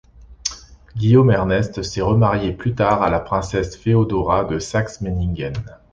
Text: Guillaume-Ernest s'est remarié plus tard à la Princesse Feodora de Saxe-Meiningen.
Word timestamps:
Guillaume-Ernest 0.97 1.83
s'est 1.83 2.01
remarié 2.01 2.53
plus 2.53 2.73
tard 2.73 3.03
à 3.03 3.11
la 3.11 3.19
Princesse 3.19 3.77
Feodora 3.77 4.45
de 4.45 4.57
Saxe-Meiningen. 4.57 5.53